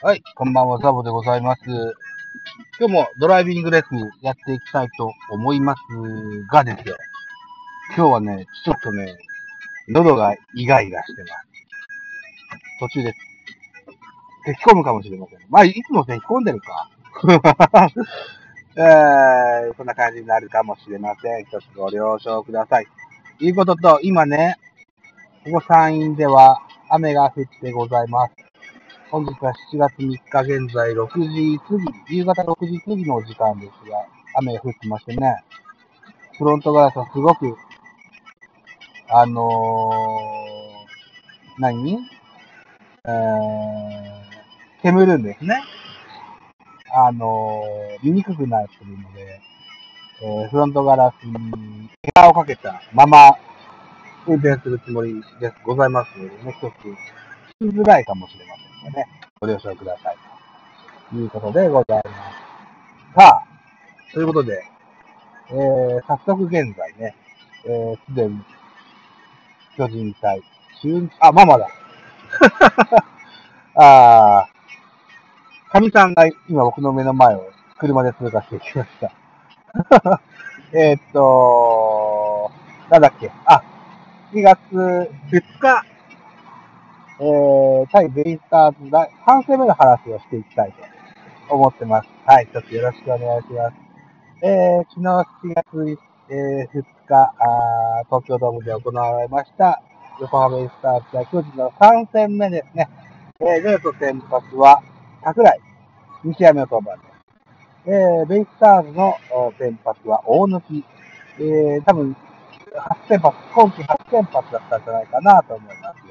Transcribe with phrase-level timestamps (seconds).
[0.00, 1.62] はい、こんばんは、ザボでございます。
[2.78, 5.80] 今日もドライビングレッスンやっていきたいと思います
[6.52, 6.96] がですよ。
[7.96, 9.18] 今日はね、ちょっとね、
[9.88, 11.34] 喉がイガイガしてます。
[12.78, 13.18] 途中です、
[14.44, 15.40] 咳込むかもしれません。
[15.48, 16.88] まあ、いつも咳込んでるか。
[18.76, 21.44] えー、そんな感じになるかもしれません。
[21.44, 22.86] 一つご了承ください。
[23.40, 24.58] ということと、今ね、
[25.44, 28.47] ここ山陰では雨が降ってございます。
[29.10, 35.42] 本日は7月3日現在6時過ぎ、夕方6時過ぎの時間ですが、雨が降ってましてね、
[36.36, 37.56] フロントガラスはすごく、
[39.08, 41.98] あのー、何？
[43.06, 45.62] えー、煙るんですね。
[46.94, 49.40] あのー、見にくくなってるので、
[50.22, 53.30] えー、フロントガラスにエアをかけたまま
[54.26, 58.67] 運転するつもりで、ございますのでね、一つ、聞きづらいかもしれません。
[58.84, 59.06] ね、
[59.40, 60.16] ご了承ください。
[61.10, 62.14] ということでございます。
[63.14, 64.62] さあ、ということで、
[65.50, 67.14] えー、早速現在ね、
[67.64, 68.40] えー、すでに、
[69.76, 70.42] 巨人対、
[70.82, 71.68] 中日、あ、ママだ。
[73.74, 80.20] あー、かみさんが今僕の目の前を車で通過してきました。
[80.72, 82.50] えっと、
[82.90, 83.62] なんだっけ、あ、
[84.32, 85.84] 2月2日、
[87.20, 90.74] えー、対ベイスターズが3戦目の話をしていきたい
[91.48, 92.08] と思ってます。
[92.24, 93.88] はい、ちょっとよろしくお願いします。
[94.42, 95.06] えー、昨日
[95.50, 95.98] 7月、
[96.30, 99.82] えー、2日あ、東京ドームで行われました、
[100.20, 102.88] 横浜ベイスターズ対巨人の3戦目ですね。
[103.40, 104.80] えー、レート先発は、
[105.24, 105.60] 桜井、
[106.24, 107.90] 2試合目の登板です。
[107.90, 109.16] えー、ベイスターズの
[109.58, 110.84] 先発は大貫、
[111.40, 112.16] えー、多分、
[112.72, 116.07] 8先発、今季8先発だったんじゃないかなと思います。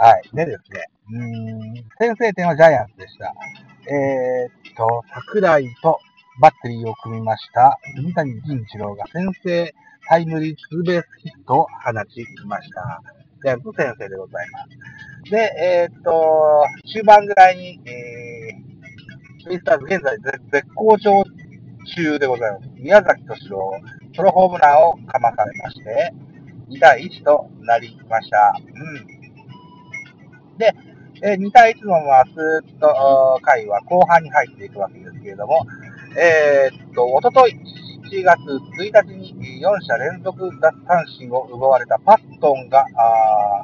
[0.00, 0.22] はい。
[0.32, 3.34] でですね、うん、先制点はジャイアンツでした。
[3.90, 5.98] えー、っと、桜井と
[6.40, 9.74] バッテリーを組みました、水谷銀一郎が先制
[10.08, 13.02] タイムリーツーベースヒットを放ちました。
[13.42, 14.58] ジャイアンツ先制でございま
[15.24, 15.30] す。
[15.32, 20.16] で、えー、っと、終盤ぐらいに、えー、ベイスターズ現在
[20.52, 21.24] 絶好調
[21.96, 22.70] 中でございます。
[22.76, 23.72] 宮崎敏郎、
[24.14, 26.14] ソロホームランをかまされまして、
[26.70, 28.54] 2対1となりました。
[28.56, 29.17] うん。
[30.58, 30.74] で、
[31.22, 35.66] え2対1のまま、スーッと回は後半に入っていくわけですけれども、
[36.16, 37.52] えー、っと、おととい
[38.10, 43.62] 7月1日に4者連続奪三振を奪われたパットンが、あ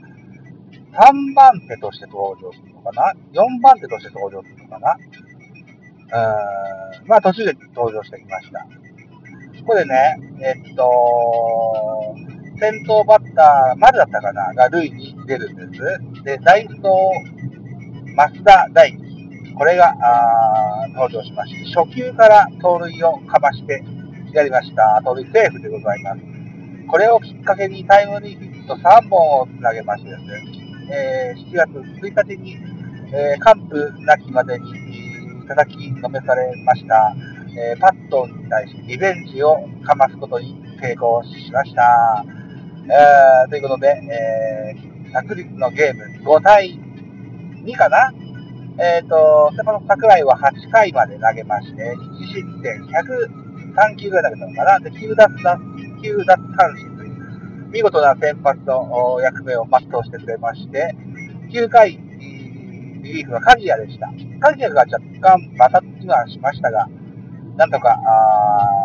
[0.94, 4.96] 3番手として登場するのかな ?4 番手として登場するのかな？
[7.02, 8.60] うん、まあ途中で登場してきました。
[8.60, 12.14] ここでね、えっと、
[12.58, 16.22] 先頭バッター、丸だったかなが塁に出るんです。
[16.24, 19.54] で、ダイソー、増田大輝。
[19.56, 19.94] これが、
[20.94, 23.84] 登場しまして、初球から盗塁をかまして
[24.32, 25.00] やりました。
[25.04, 26.20] 盗塁セーフでございます。
[26.88, 32.56] これをきっかけにタイムリーヒット3本をつなげましてですね、えー、7月1日に、
[33.12, 34.64] えー、完封なきまでに、
[35.48, 37.14] 叩きのめされました、
[37.56, 42.24] えー、パットンに対してリベンジをかますことに成功しました。
[43.48, 46.78] ということで、えー、昨日のゲーム5対
[47.64, 48.12] 2かな？
[48.76, 54.80] えっ、ー、と、セパの桜井は8回まで投げまして、1失点103球ぐらい投げたのかな？
[54.80, 55.58] で、9奪三
[56.02, 57.14] 9奪三振という、
[57.70, 60.94] 見事な先発の役目を全うしてくれまして、
[61.52, 64.08] 9回、リリーフは鍵谷でした。
[64.40, 66.86] 鍵谷が若干バタッチはしましたが、
[67.56, 68.83] なんとか、あ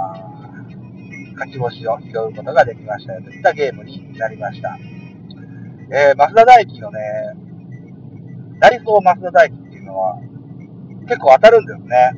[1.40, 4.78] 勝ち星を拾うことができましたよといったゲームになりました。
[5.92, 7.00] えー、増田大輝のね、
[8.60, 10.20] ダイソー増田大輝っていうのは
[11.08, 12.12] 結構当たるんですね。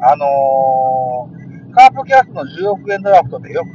[0.00, 3.68] あのー、カープキャストの10億円ドラフトでよく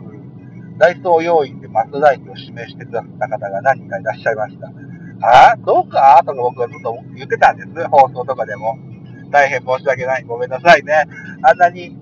[0.79, 4.67] ダイソー要員で増田大輝を指名してくださった方が何人かいらっしゃいました。
[5.21, 7.87] ああどうかとか僕はずっと言ってたんです。
[7.87, 8.77] 放送とかでも。
[9.31, 10.23] 大変申し訳ない。
[10.23, 11.05] ごめんなさいね。
[11.41, 11.96] あんなに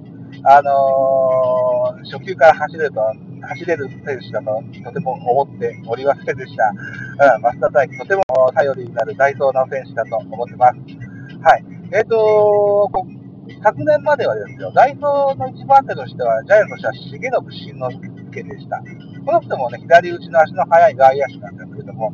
[0.47, 3.01] あのー、初球から走れると、
[3.42, 6.71] 走れる選手だととても思っておりませんでした。
[7.36, 10.77] うん、増田大輝、とても頼りになるダイソーな選手だと思ってます。
[11.42, 11.65] はい。
[11.92, 12.89] えっ、ー、と
[13.63, 18.81] 昨年まではですよ、ダイソーの一番手としては、ジャイアントとしては重信慎之介でした。
[19.25, 22.13] この人もね、左打ちの足の速い外野手なんですけれども、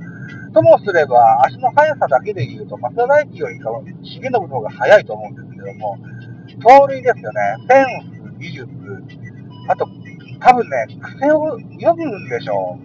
[0.53, 5.97] ともすれば、足の速さだけで言うと、増田大輝よりかは重信の方が速いと思うんですけども、
[6.61, 7.41] 盗塁ですよね。
[7.59, 8.67] フェン技術、
[9.69, 9.87] あと、
[10.39, 12.79] 多分ね、癖を読むんでしょ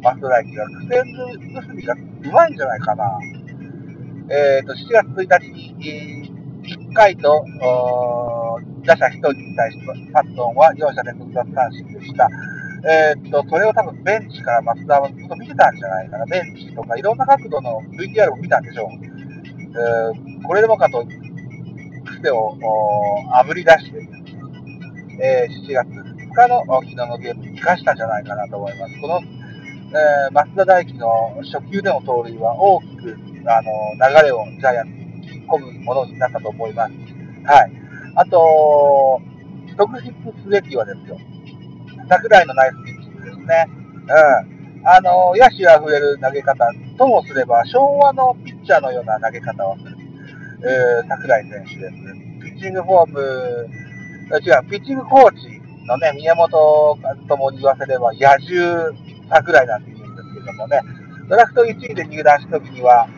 [0.00, 0.02] う。
[0.02, 0.66] マストライキが。
[0.68, 3.18] 癖結びがうまいんじゃないかな。
[4.30, 7.44] えっ、ー、と、7月1日に、えー、回と、
[8.84, 12.28] 打者1人に対してパットンは4者連続奪三振でした。
[12.86, 16.26] えー、っと、それを多分ベンチから松田はずっと見てたんじゃないかな。
[16.26, 18.88] ベンチとかいろんな角度の VTR を見たんでしょう。
[18.92, 21.04] えー、これでもかと、
[22.20, 22.56] 癖を
[23.32, 24.23] あぶり出して、
[25.20, 29.00] えー、7月2日の昨日のゲームに生かしたんじゃないかなと思います。
[29.00, 31.08] この、えー、増田大輝の
[31.42, 33.16] 初球での盗塁は大きく
[33.46, 34.92] あの流れをジャイアンツ
[35.30, 36.92] に引き込むものになったと思います。
[37.44, 37.72] はい。
[38.16, 39.20] あと、
[39.76, 40.12] 特筆
[40.42, 41.18] すべきはですよ。
[42.08, 43.66] 桜井のナイスピッチングですね。
[44.48, 44.86] うん。
[44.86, 46.64] あの、野手あふれる投げ方
[46.98, 49.96] ともすれば、昭和のピッチャーのような投げ方をする、
[50.62, 51.94] えー、桜井選手です。
[52.42, 53.68] ピッチングフォーム、
[54.32, 56.50] 違う、ピッチングコーチのね、宮本
[57.28, 58.92] ともに言わせれば、野獣
[59.28, 60.80] 桜井なんて言うんですけどもね、
[61.28, 63.08] ドラフト1位で入団した時には、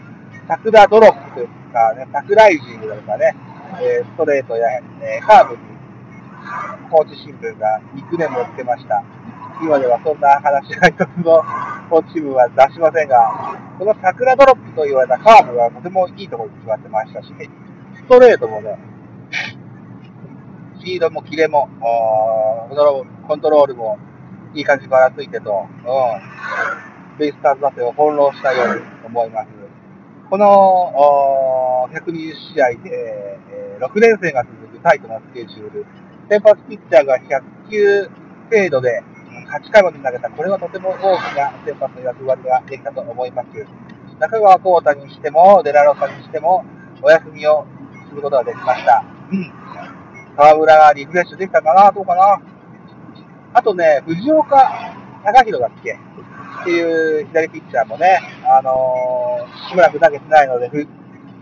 [0.49, 3.35] 桜ドロップというかね、桜井ジングとかね、
[3.81, 4.69] え、ストレートや、
[5.03, 5.61] え、カーブに
[6.91, 9.02] 高知新聞がニックネームをつけました。
[9.62, 11.43] 今ではそんな話が一つの
[11.88, 17.29] 高知新聞は出しませんが、この桜ドロップと言われたカーブはとてもいいところに決まってましたし、
[17.97, 18.79] ストレートもね、
[20.87, 23.99] ピードもキレも、コントロールも
[24.55, 29.49] いい感じばらついてと、うん、ベイスターズ打線を翻弄したように思います。
[30.31, 35.87] この120試合で、えー、6連戦が続くタイトなスケジュール、
[36.31, 38.09] 先発ピッチャーが100球
[38.49, 39.03] 程度で
[39.50, 43.49] 8回まで投げた、これはとても大きな先発の役割ができたと思います。
[44.21, 46.65] 中川幸太にしても、デラロサにしても、
[47.03, 47.67] お休みを
[48.09, 49.05] することができました。
[49.33, 49.65] うん。
[50.37, 52.41] 河村がリフレッシュできたかな、どうかな。
[53.55, 54.94] あとね、藤岡
[55.25, 55.94] 隆弘だっけ？
[56.62, 60.71] っていう左ピッチャーもね、あのー、しばらく投げてないので、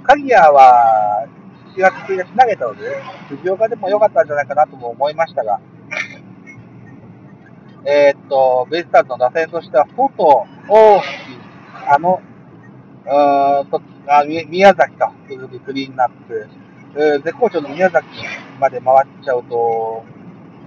[0.05, 1.27] 鍵谷は
[1.77, 5.61] 4月1日投げたので、藤岡でも良かったんじゃないかなとも思いましたが、
[7.87, 11.05] えー、っと、ベイスターズの打線としては、外、大き、
[11.89, 12.21] あの、
[13.07, 16.49] うーんとあ宮崎と続くクリーンナップ、
[17.25, 18.07] 絶好調の宮崎。
[18.59, 20.05] まで回っちゃうと、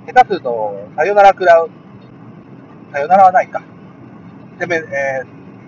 [0.05, 1.69] 下手すると、さよなら食らう。
[2.91, 3.61] さよならはないか。
[4.59, 5.23] 攻め、え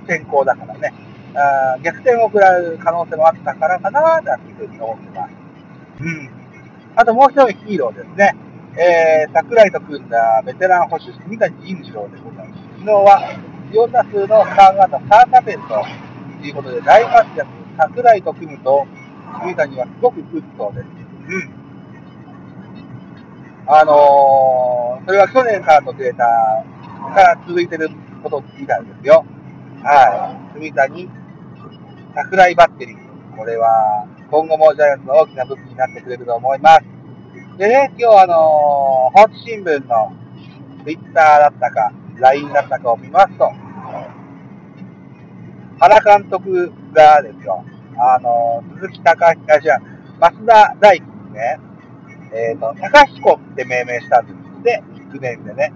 [0.06, 0.94] ー、先行だからね。
[1.36, 5.34] あ逆転を食らう可能性もあったからかな、なんていうふうに思ってます。
[6.02, 6.30] うん。
[6.96, 8.36] あともう一人ヒーローですね。
[8.78, 12.62] えー、桜井と組んだベテラン保守、住谷銀次郎でございます。
[12.80, 13.22] 昨日は
[13.72, 15.86] 4打数の3安打3打点と
[16.46, 17.48] いうことで大活躍。
[17.78, 18.86] 桜井と組むと、
[19.44, 20.86] 住谷はすごく打つそうです。
[21.28, 21.59] うん。
[23.72, 26.26] あのー、それは去年からのデータ
[27.14, 27.88] から続いてる
[28.24, 29.24] ことみたいですよ。
[29.84, 30.60] はい。
[30.60, 31.10] 住谷、
[32.16, 33.38] 桜井バッテリー。
[33.38, 36.84] これは、今後もジャイアンツの大きな武器になってくれると思います。
[37.60, 40.14] でね、今日あのー、放置新聞の
[40.84, 43.52] Twitter だったか、LINE だったかを見ますと、
[45.80, 47.64] 原監督がですよ、
[48.00, 49.78] あのー、鈴木隆彦、あ、じゃ
[50.20, 51.69] 増田大輝にね、
[52.34, 54.64] えっ、ー、と、高彦って命名したんです。
[54.64, 55.74] で、ニックネームでね、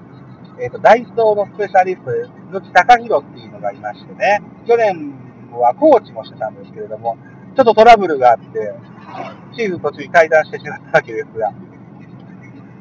[0.59, 2.11] えっ、と、ダイソーのスペシャリスト、
[2.51, 5.13] 鈴木隆弘っていうのがいましてね、去年
[5.51, 7.17] はコーチもしてたんですけれども、
[7.55, 8.73] ちょっとトラブルがあって、
[9.55, 11.53] シーズン途中に退団してしまったわけですが、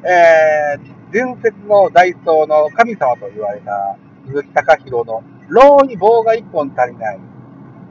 [0.05, 3.97] えー、伝説のダイソーの神様と言われた
[4.27, 7.19] 鈴木隆弘の、ローに棒が一本足りない、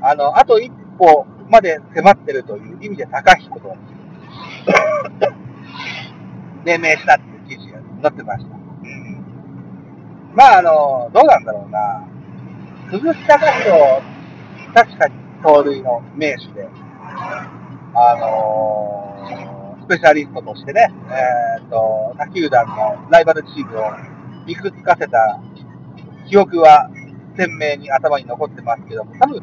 [0.01, 3.77] あの、あと一歩まで迫ってるという意味で高彦と、
[6.65, 8.55] 命名したっていう記事が載ってました。
[8.55, 9.25] うん。
[10.35, 12.07] まあ、あの、どうなんだろうな。
[12.91, 14.03] 鈴木隆弘
[14.75, 16.69] 確かに盗塁の名手で、
[17.95, 20.93] あのー、スペシャリストとしてね、
[21.59, 23.83] えっ、ー、と、他球団のライバルチームを
[24.47, 25.41] いくつかせた
[26.29, 26.91] 記憶は
[27.37, 29.43] 鮮明に頭に残ってますけども、多分、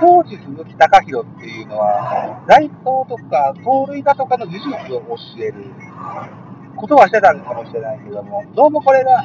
[0.00, 5.54] 当時鈴木隆弘っていうのは、ライトとか盗塁だとかの技術を教える
[6.76, 9.24] ことはしてたのかもしれないけども、どうもこれが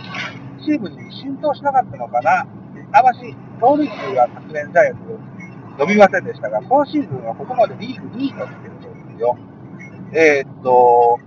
[0.66, 2.48] チームに浸透しなかったのかな。
[2.94, 9.38] あまし、盗塁数が昨年ジャイアンツ伸びませんでしたが、今シーズンはここまでリーグ2位とってるそうですよ。
[10.14, 11.20] えー、っと、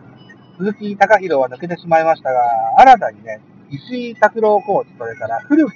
[0.59, 2.41] 鈴木隆弘は抜けてしまいましたが、
[2.79, 3.41] 新たにね、
[3.71, 5.73] 石井拓郎コーチ、それから古木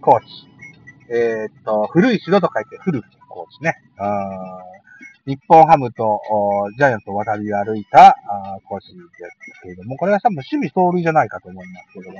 [0.00, 0.26] コーチ、
[1.08, 3.76] えー、っと、古い城と書いて古木コーチね。
[5.26, 6.20] 日本ハムと
[6.76, 8.16] ジャイアンツを渡り歩いた
[8.64, 12.18] コーチですけれども、これは多分趣味盗塁じゃないかと思いますけれども、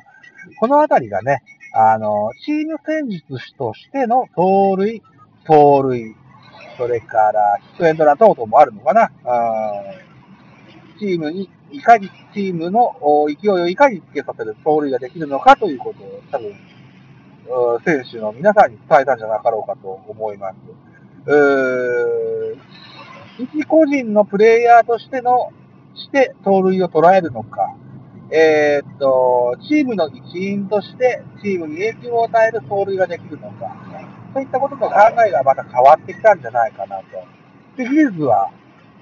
[0.61, 1.42] このあたりがね、
[1.75, 5.02] あの、チーム戦術としての盗塁
[5.47, 6.14] 盗塁、
[6.76, 9.11] それからヒットエンドラン等々もあるのかな。
[10.99, 12.94] チームに、いかに、チームの
[13.28, 16.54] 勢いをいかにつけさせる盗塁ができるのかということを多分、
[17.85, 20.56] 選手の皆さんに伝えたんじゃなかろうかと思います。
[23.42, 25.52] 一個人のプレイヤーとしての、
[25.94, 27.75] して盗塁を捉えるのか、
[28.30, 33.76] えー、っと、チームの一員としてチームに影響を与える盗塁ができるのか、
[34.32, 34.96] そういったことの考
[35.26, 37.04] えがまた変わってきたんじゃないかなと。
[37.76, 38.50] で、技術は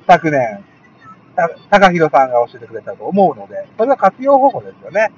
[0.06, 0.64] 昨年、
[1.70, 5.12] 高弘さんが教えてくれたと思うので、それは活用方法ですよね。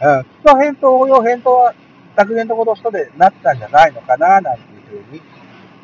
[0.00, 0.24] うん。
[0.24, 1.74] 基礎返答、応用返答は
[2.16, 5.20] 昨年のこと人でなったんじゃないのかな、なんていうふうに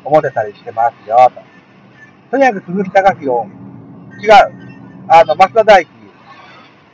[0.05, 1.56] 思ってたりしてますよ、と。
[2.29, 3.47] とにかく鈴木隆弘、
[4.21, 4.31] 違う。
[5.07, 5.91] あの、増田大輝、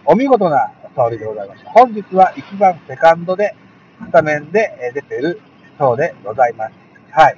[0.05, 1.71] お見事な通りでございました。
[1.71, 3.55] 本日は1番セカンドで、
[3.99, 5.41] スタメンで出てる
[5.79, 6.73] そうでございます。
[7.11, 7.37] はい。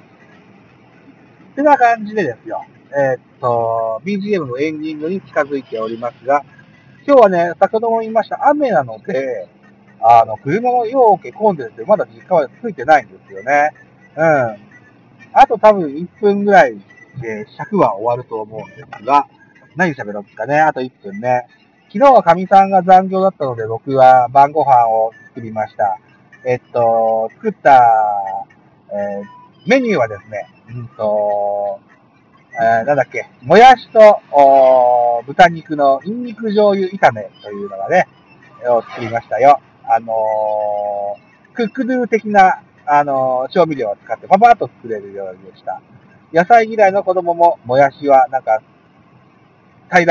[1.52, 2.66] ってな感じでですよ。
[2.94, 6.44] えー、っと、BGM のエンディングに近づいておりますが、
[7.06, 9.48] 今日はね、先ほども言いました、雨なので、
[10.00, 13.70] あの、車のようけ混んでるって、まだ実家はついてないんですよね。
[14.16, 14.66] うん。
[15.32, 16.78] あと多分1分ぐらい
[17.20, 19.28] で尺は終わると思うんですが、
[19.76, 21.46] 何喋ろうかね、あと1分ね。
[21.92, 25.98] 昨日は神さんが残業だったので、僕は晩ご飯を作りました。
[26.44, 27.82] えっと、作った、
[28.92, 31.80] えー、メニューはですね、うんと、
[32.60, 34.20] えー、なんだっけ、もやしと、
[35.26, 38.06] 豚肉のニンニク醤油炒めというのがね、
[38.68, 39.60] を作りましたよ。
[39.84, 45.80] あのー、クックドゥ的な、あのー、調味料を使ってパパッと作れるようにした。
[46.32, 48.60] 野菜嫌いの子供も、もやしはなんか、
[49.88, 50.04] 平ら